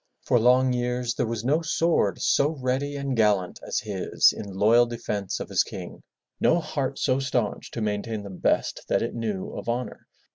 For 0.25 0.39
long 0.39 0.73
years 0.73 1.13
there 1.13 1.27
was 1.27 1.45
no 1.45 1.61
sword 1.61 2.19
so 2.23 2.55
ready 2.59 2.95
and 2.95 3.15
gallant 3.15 3.59
as 3.61 3.81
his 3.81 4.33
in 4.35 4.51
loyal 4.51 4.87
defence 4.87 5.39
of 5.39 5.47
his 5.49 5.61
king, 5.63 6.01
no 6.39 6.59
heart 6.59 6.97
so 6.97 7.19
staunch 7.19 7.69
to 7.69 7.81
maintain 7.81 8.23
the 8.23 8.31
best 8.31 8.83
that 8.87 9.03
it 9.03 9.13
knew 9.13 9.51
of 9.51 9.69
honor. 9.69 10.07